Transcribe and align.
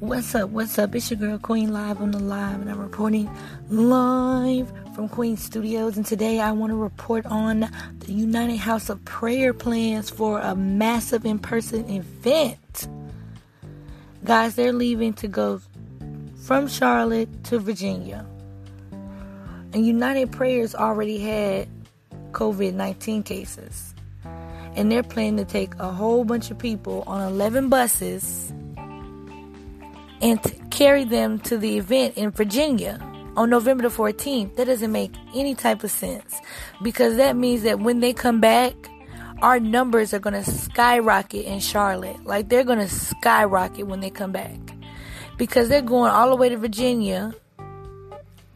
What's 0.00 0.34
up? 0.34 0.48
What's 0.48 0.78
up? 0.78 0.94
It's 0.94 1.10
your 1.10 1.20
girl 1.20 1.36
Queen 1.36 1.74
Live 1.74 2.00
on 2.00 2.10
the 2.10 2.18
live, 2.18 2.62
and 2.62 2.70
I'm 2.70 2.80
reporting 2.80 3.30
live 3.68 4.72
from 4.94 5.10
Queen 5.10 5.36
Studios. 5.36 5.98
And 5.98 6.06
today 6.06 6.40
I 6.40 6.52
want 6.52 6.70
to 6.70 6.76
report 6.76 7.26
on 7.26 7.70
the 7.98 8.10
United 8.10 8.56
House 8.56 8.88
of 8.88 9.04
Prayer 9.04 9.52
plans 9.52 10.08
for 10.08 10.40
a 10.40 10.56
massive 10.56 11.26
in 11.26 11.38
person 11.38 11.86
event. 11.90 12.88
Guys, 14.24 14.54
they're 14.54 14.72
leaving 14.72 15.12
to 15.12 15.28
go 15.28 15.60
from 16.46 16.66
Charlotte 16.66 17.44
to 17.44 17.58
Virginia. 17.58 18.24
And 19.74 19.84
United 19.84 20.32
Prayers 20.32 20.74
already 20.74 21.18
had 21.18 21.68
COVID 22.32 22.72
19 22.72 23.22
cases. 23.22 23.94
And 24.24 24.90
they're 24.90 25.02
planning 25.02 25.36
to 25.36 25.44
take 25.44 25.74
a 25.74 25.92
whole 25.92 26.24
bunch 26.24 26.50
of 26.50 26.56
people 26.56 27.04
on 27.06 27.20
11 27.30 27.68
buses 27.68 28.50
and 30.20 30.70
carry 30.70 31.04
them 31.04 31.38
to 31.40 31.56
the 31.56 31.78
event 31.78 32.16
in 32.16 32.30
Virginia 32.30 32.98
on 33.36 33.50
November 33.50 33.88
the 33.88 33.88
14th. 33.88 34.56
That 34.56 34.66
doesn't 34.66 34.92
make 34.92 35.12
any 35.34 35.54
type 35.54 35.84
of 35.84 35.90
sense 35.90 36.34
because 36.82 37.16
that 37.16 37.36
means 37.36 37.62
that 37.62 37.80
when 37.80 38.00
they 38.00 38.12
come 38.12 38.40
back, 38.40 38.74
our 39.42 39.58
numbers 39.58 40.12
are 40.12 40.18
going 40.18 40.42
to 40.42 40.50
skyrocket 40.50 41.44
in 41.46 41.60
Charlotte. 41.60 42.24
Like 42.24 42.48
they're 42.48 42.64
going 42.64 42.78
to 42.78 42.88
skyrocket 42.88 43.86
when 43.86 44.00
they 44.00 44.10
come 44.10 44.32
back 44.32 44.58
because 45.38 45.68
they're 45.68 45.80
going 45.80 46.10
all 46.10 46.30
the 46.30 46.36
way 46.36 46.48
to 46.50 46.56
Virginia 46.58 47.34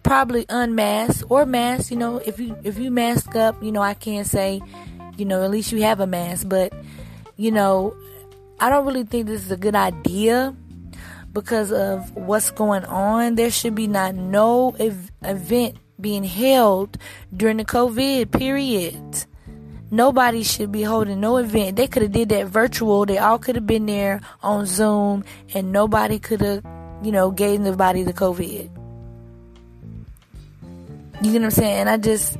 probably 0.02 0.44
unmasked 0.48 1.24
or 1.28 1.44
masked. 1.46 1.90
You 1.90 1.96
know, 1.96 2.18
if 2.18 2.38
you 2.38 2.56
if 2.62 2.78
you 2.78 2.90
mask 2.90 3.34
up, 3.34 3.60
you 3.62 3.72
know, 3.72 3.82
I 3.82 3.94
can't 3.94 4.26
say, 4.26 4.60
you 5.16 5.24
know, 5.24 5.42
at 5.42 5.50
least 5.50 5.72
you 5.72 5.82
have 5.82 5.98
a 5.98 6.06
mask. 6.06 6.48
But 6.48 6.72
you 7.36 7.50
know, 7.50 7.96
I 8.60 8.70
don't 8.70 8.86
really 8.86 9.04
think 9.04 9.26
this 9.26 9.44
is 9.44 9.50
a 9.50 9.56
good 9.56 9.74
idea 9.74 10.54
because 11.34 11.72
of 11.72 12.14
what's 12.16 12.50
going 12.52 12.84
on. 12.84 13.34
There 13.34 13.50
should 13.50 13.74
be 13.74 13.86
not 13.86 14.14
no 14.14 14.74
ev- 14.78 15.10
event 15.22 15.76
being 16.00 16.24
held 16.24 16.96
during 17.36 17.58
the 17.58 17.64
COVID 17.64 18.30
period. 18.30 19.26
Nobody 19.90 20.42
should 20.42 20.72
be 20.72 20.82
holding 20.82 21.20
no 21.20 21.36
event. 21.36 21.76
They 21.76 21.86
could 21.86 22.02
have 22.02 22.12
did 22.12 22.30
that 22.30 22.46
virtual. 22.46 23.04
They 23.04 23.18
all 23.18 23.38
could 23.38 23.56
have 23.56 23.66
been 23.66 23.86
there 23.86 24.20
on 24.42 24.66
Zoom, 24.66 25.24
and 25.52 25.70
nobody 25.72 26.18
could 26.18 26.40
have, 26.40 26.64
you 27.02 27.12
know, 27.12 27.30
gave 27.30 27.60
nobody 27.60 28.02
the 28.02 28.12
COVID. 28.12 28.70
You 31.22 31.32
get 31.32 31.40
what 31.40 31.44
I'm 31.44 31.50
saying? 31.50 31.88
I 31.88 31.96
just 31.96 32.36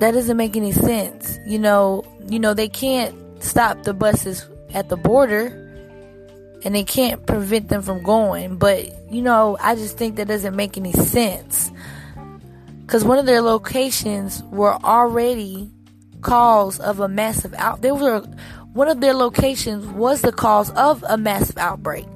that 0.00 0.12
doesn't 0.12 0.36
make 0.36 0.56
any 0.56 0.72
sense. 0.72 1.38
You 1.46 1.58
know, 1.58 2.04
you 2.28 2.38
know 2.38 2.52
they 2.52 2.68
can't 2.68 3.14
stop 3.42 3.84
the 3.84 3.94
buses 3.94 4.48
at 4.74 4.88
the 4.88 4.96
border 4.96 5.46
and 6.64 6.74
they 6.74 6.84
can't 6.84 7.26
prevent 7.26 7.68
them 7.68 7.82
from 7.82 8.02
going, 8.02 8.56
but 8.56 9.10
you 9.10 9.22
know, 9.22 9.56
I 9.60 9.74
just 9.74 9.96
think 9.96 10.16
that 10.16 10.28
doesn't 10.28 10.56
make 10.56 10.76
any 10.76 10.92
sense. 10.92 11.70
Cuz 12.86 13.04
one 13.04 13.18
of 13.18 13.26
their 13.26 13.40
locations 13.40 14.42
were 14.44 14.74
already 14.74 15.70
cause 16.20 16.80
of 16.80 17.00
a 17.00 17.08
massive 17.08 17.52
out 17.54 17.82
they 17.82 17.92
were 17.92 18.20
one 18.72 18.88
of 18.88 19.00
their 19.02 19.12
locations 19.12 19.86
was 19.88 20.22
the 20.22 20.32
cause 20.32 20.70
of 20.70 21.04
a 21.06 21.18
massive 21.18 21.58
outbreak 21.58 22.08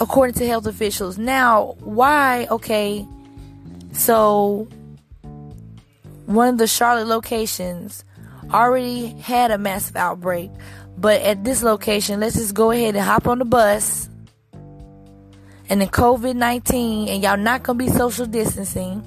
according 0.00 0.34
to 0.34 0.46
health 0.46 0.66
officials. 0.66 1.18
Now, 1.18 1.76
why? 1.80 2.46
Okay, 2.50 3.06
so 3.92 4.68
one 6.26 6.48
of 6.48 6.58
the 6.58 6.66
Charlotte 6.66 7.08
locations 7.08 8.04
already 8.52 9.08
had 9.20 9.50
a 9.50 9.58
massive 9.58 9.96
outbreak, 9.96 10.50
but 10.96 11.20
at 11.22 11.44
this 11.44 11.62
location, 11.62 12.20
let's 12.20 12.36
just 12.36 12.54
go 12.54 12.70
ahead 12.70 12.96
and 12.96 13.04
hop 13.04 13.26
on 13.26 13.38
the 13.38 13.44
bus. 13.44 14.08
And 15.70 15.80
then 15.80 15.88
COVID 15.88 16.34
19, 16.34 17.08
and 17.08 17.22
y'all 17.22 17.36
not 17.36 17.62
gonna 17.62 17.78
be 17.78 17.88
social 17.88 18.26
distancing. 18.26 19.04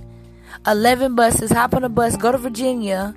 11 0.67 1.15
buses, 1.15 1.51
hop 1.51 1.73
on 1.73 1.81
the 1.81 1.89
bus, 1.89 2.15
go 2.17 2.31
to 2.31 2.37
Virginia, 2.37 3.15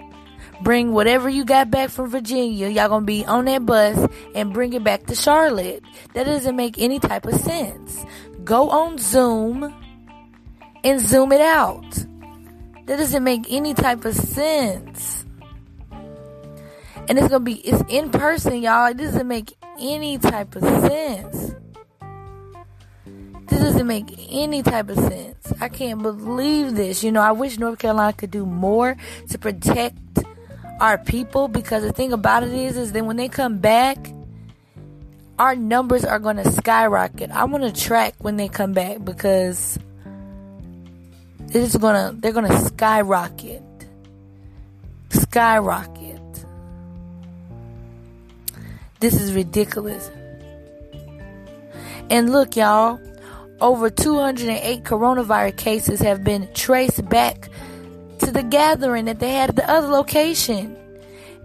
bring 0.63 0.93
whatever 0.93 1.29
you 1.29 1.45
got 1.45 1.71
back 1.71 1.91
from 1.91 2.09
Virginia. 2.09 2.69
Y'all 2.69 2.89
gonna 2.89 3.05
be 3.05 3.25
on 3.27 3.45
that 3.45 3.67
bus 3.67 4.09
and 4.35 4.53
bring 4.53 4.73
it 4.73 4.83
back 4.83 5.07
to 5.07 5.15
Charlotte. 5.15 5.83
That 6.15 6.25
doesn't 6.25 6.57
make 6.57 6.79
any 6.79 6.99
type 6.99 7.27
of 7.27 7.35
sense. 7.41 8.05
Go 8.45 8.71
on 8.71 8.99
Zoom 8.99 9.75
and 10.83 11.01
zoom 11.01 11.33
it 11.33 11.41
out. 11.41 11.91
That 12.87 12.99
doesn't 12.99 13.25
make 13.25 13.47
any 13.51 13.75
type 13.75 14.05
of 14.05 14.15
sense. 14.15 15.24
And 17.09 17.19
it's 17.19 17.29
gonna 17.29 17.41
be 17.41 17.55
it's 17.55 17.83
in 17.89 18.11
person, 18.11 18.63
y'all. 18.63 18.87
It 18.87 18.97
doesn't 18.97 19.29
make 19.29 19.57
any 19.79 20.19
type 20.19 20.57
of 20.57 20.63
sense. 20.63 21.55
This 23.47 23.61
doesn't 23.61 23.87
make 23.87 24.07
any 24.31 24.63
type 24.63 24.89
of 24.89 24.97
sense. 24.97 25.53
I 25.61 25.69
can't 25.69 26.03
believe 26.03 26.75
this. 26.75 27.05
You 27.05 27.13
know, 27.13 27.21
I 27.21 27.33
wish 27.33 27.59
North 27.59 27.79
Carolina 27.79 28.13
could 28.15 28.31
do 28.31 28.47
more 28.47 28.97
to 29.29 29.39
protect 29.39 29.99
our 30.81 30.99
people 30.99 31.49
because 31.49 31.83
the 31.83 31.93
thing 31.93 32.13
about 32.13 32.43
it 32.43 32.53
is 32.53 32.77
is 32.77 32.93
that 32.93 33.05
when 33.05 33.17
they 33.17 33.29
come 33.29 33.59
back 33.59 34.13
our 35.39 35.57
numbers 35.57 36.05
are 36.05 36.19
going 36.19 36.37
to 36.37 36.51
skyrocket. 36.53 37.31
I 37.31 37.45
want 37.45 37.65
to 37.65 37.83
track 37.83 38.15
when 38.19 38.37
they 38.37 38.49
come 38.49 38.73
back 38.73 39.05
because 39.05 39.79
it's 41.49 41.77
going 41.77 41.95
to 41.95 42.21
they're 42.21 42.33
going 42.33 42.51
to 42.51 42.59
skyrocket. 42.59 43.63
Skyrocket. 45.11 46.04
This 49.05 49.21
is 49.21 49.35
ridiculous. 49.35 50.11
And 52.09 52.33
look 52.33 52.57
y'all, 52.57 52.99
over 53.61 53.91
208 53.91 54.83
coronavirus 54.83 55.59
cases 55.59 56.01
have 56.01 56.25
been 56.25 56.49
traced 56.55 57.07
back 57.11 57.51
to 58.21 58.31
the 58.31 58.43
gathering 58.43 59.05
that 59.05 59.19
they 59.19 59.35
had 59.35 59.51
at 59.51 59.57
the 59.57 59.71
other 59.71 59.89
location. 59.89 60.75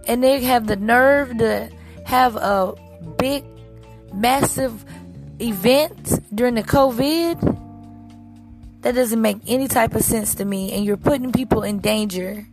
And 0.06 0.24
they 0.24 0.40
have 0.40 0.68
the 0.68 0.76
nerve 0.76 1.36
to 1.36 1.68
have 2.06 2.36
a 2.36 2.72
big, 3.18 3.44
massive 4.10 4.82
event 5.38 6.18
during 6.34 6.54
the 6.54 6.62
COVID. 6.62 7.58
That 8.80 8.94
doesn't 8.94 9.20
make 9.20 9.36
any 9.46 9.68
type 9.68 9.94
of 9.94 10.02
sense 10.02 10.34
to 10.36 10.46
me. 10.46 10.72
And 10.72 10.82
you're 10.82 10.96
putting 10.96 11.30
people 11.30 11.62
in 11.62 11.80
danger. 11.80 12.46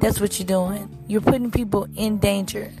That's 0.00 0.22
what 0.22 0.38
you're 0.38 0.46
doing. 0.46 1.04
You're 1.06 1.20
putting 1.20 1.50
people 1.50 1.86
in 1.94 2.16
danger. 2.16 2.72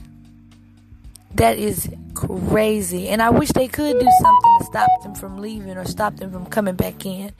That 1.34 1.58
is 1.58 1.88
crazy. 2.14 3.08
And 3.08 3.22
I 3.22 3.30
wish 3.30 3.50
they 3.50 3.68
could 3.68 3.98
do 3.98 4.08
something 4.20 4.58
to 4.58 4.64
stop 4.64 5.02
them 5.02 5.14
from 5.14 5.38
leaving 5.38 5.76
or 5.76 5.84
stop 5.84 6.16
them 6.16 6.30
from 6.30 6.46
coming 6.46 6.74
back 6.74 7.04
in. 7.06 7.32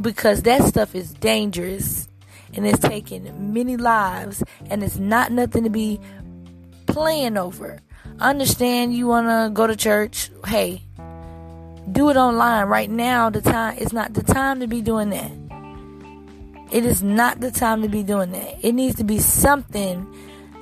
Because 0.00 0.42
that 0.42 0.64
stuff 0.64 0.94
is 0.94 1.12
dangerous 1.12 2.08
and 2.54 2.66
it's 2.66 2.80
taking 2.80 3.52
many 3.52 3.76
lives 3.76 4.42
and 4.68 4.82
it's 4.82 4.98
not 4.98 5.32
nothing 5.32 5.64
to 5.64 5.70
be 5.70 6.00
playing 6.86 7.36
over. 7.36 7.80
Understand 8.18 8.94
you 8.94 9.06
want 9.06 9.28
to 9.28 9.50
go 9.52 9.66
to 9.66 9.76
church? 9.76 10.30
Hey, 10.46 10.82
do 11.90 12.10
it 12.10 12.16
online 12.16 12.66
right 12.66 12.90
now. 12.90 13.30
The 13.30 13.42
time 13.42 13.76
it's 13.78 13.92
not 13.92 14.14
the 14.14 14.22
time 14.22 14.60
to 14.60 14.66
be 14.66 14.80
doing 14.80 15.10
that. 15.10 15.30
It 16.72 16.84
is 16.84 17.02
not 17.02 17.40
the 17.40 17.50
time 17.50 17.82
to 17.82 17.88
be 17.88 18.02
doing 18.02 18.32
that. 18.32 18.58
It 18.64 18.72
needs 18.72 18.96
to 18.96 19.04
be 19.04 19.18
something 19.18 20.12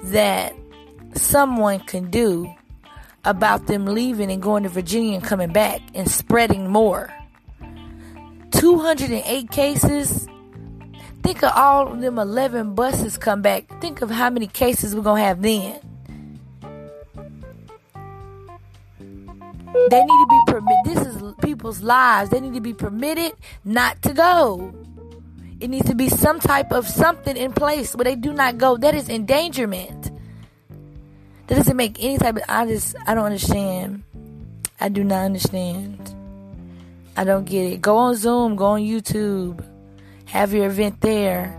that 0.04 0.54
someone 1.14 1.80
can 1.80 2.10
do 2.10 2.52
about 3.24 3.66
them 3.66 3.86
leaving 3.86 4.30
and 4.30 4.42
going 4.42 4.62
to 4.64 4.68
Virginia 4.68 5.14
and 5.14 5.24
coming 5.24 5.52
back 5.52 5.80
and 5.94 6.10
spreading 6.10 6.68
more. 6.70 7.12
208 8.52 9.50
cases 9.50 10.28
Think 11.24 11.42
of 11.42 11.52
all 11.56 11.90
of 11.90 12.02
them 12.02 12.18
11 12.18 12.74
buses 12.74 13.16
come 13.16 13.40
back. 13.40 13.80
Think 13.80 14.02
of 14.02 14.10
how 14.10 14.28
many 14.28 14.46
cases 14.46 14.94
we're 14.94 15.00
going 15.00 15.22
to 15.22 15.26
have 15.26 15.40
then. 15.40 15.80
They 19.88 20.00
need 20.02 20.06
to 20.06 20.26
be 20.28 20.40
permitted. 20.52 20.84
This 20.84 21.06
is 21.06 21.34
people's 21.40 21.80
lives. 21.80 22.28
They 22.28 22.40
need 22.40 22.52
to 22.52 22.60
be 22.60 22.74
permitted 22.74 23.32
not 23.64 24.02
to 24.02 24.12
go. 24.12 24.74
It 25.60 25.68
needs 25.70 25.88
to 25.88 25.94
be 25.94 26.10
some 26.10 26.40
type 26.40 26.70
of 26.72 26.86
something 26.86 27.38
in 27.38 27.54
place 27.54 27.96
where 27.96 28.04
they 28.04 28.16
do 28.16 28.34
not 28.34 28.58
go. 28.58 28.76
That 28.76 28.94
is 28.94 29.08
endangerment. 29.08 30.10
That 31.46 31.56
doesn't 31.56 31.76
make 31.76 32.02
any 32.02 32.18
type 32.18 32.36
of. 32.36 32.42
I 32.48 32.66
just. 32.66 32.96
I 33.06 33.14
don't 33.14 33.24
understand. 33.24 34.02
I 34.80 34.88
do 34.88 35.04
not 35.04 35.24
understand. 35.24 36.14
I 37.16 37.24
don't 37.24 37.44
get 37.44 37.72
it. 37.72 37.80
Go 37.80 37.96
on 37.96 38.16
Zoom. 38.16 38.56
Go 38.56 38.66
on 38.66 38.80
YouTube 38.80 39.64
have 40.34 40.52
your 40.52 40.66
event 40.66 41.00
there. 41.00 41.56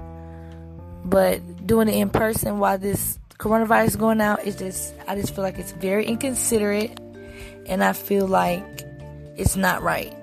But 1.05 1.65
doing 1.65 1.87
it 1.87 1.95
in 1.95 2.09
person 2.09 2.59
while 2.59 2.77
this 2.77 3.17
coronavirus 3.37 3.87
is 3.87 3.95
going 3.95 4.21
out 4.21 4.43
is 4.43 4.55
just 4.55 4.93
I 5.07 5.15
just 5.15 5.33
feel 5.33 5.43
like 5.43 5.57
it's 5.57 5.71
very 5.73 6.05
inconsiderate 6.05 6.99
and 7.67 7.83
I 7.83 7.93
feel 7.93 8.27
like 8.27 8.83
it's 9.37 9.55
not 9.55 9.81
right. 9.81 10.13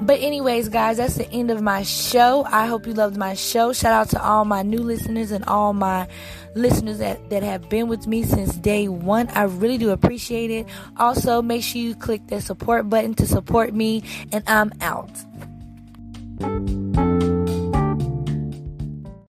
But, 0.00 0.20
anyways, 0.20 0.68
guys, 0.68 0.98
that's 0.98 1.14
the 1.14 1.30
end 1.30 1.50
of 1.50 1.62
my 1.62 1.82
show. 1.82 2.44
I 2.50 2.66
hope 2.66 2.86
you 2.86 2.92
loved 2.92 3.16
my 3.16 3.34
show. 3.34 3.72
Shout 3.72 3.92
out 3.92 4.10
to 4.10 4.22
all 4.22 4.44
my 4.44 4.62
new 4.62 4.80
listeners 4.80 5.30
and 5.30 5.44
all 5.46 5.72
my 5.72 6.06
listeners 6.54 6.98
that, 6.98 7.30
that 7.30 7.42
have 7.42 7.68
been 7.68 7.88
with 7.88 8.06
me 8.06 8.22
since 8.22 8.54
day 8.56 8.88
one. 8.88 9.28
I 9.28 9.44
really 9.44 9.78
do 9.78 9.90
appreciate 9.90 10.50
it. 10.50 10.66
Also, 10.96 11.42
make 11.42 11.62
sure 11.62 11.80
you 11.80 11.94
click 11.94 12.26
the 12.26 12.40
support 12.40 12.88
button 12.90 13.14
to 13.14 13.26
support 13.26 13.74
me, 13.74 14.02
and 14.32 14.44
I'm 14.46 14.72
out. 14.80 15.10